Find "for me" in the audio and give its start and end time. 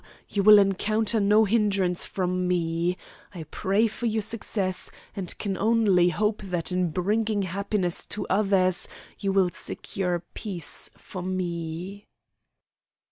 10.97-12.07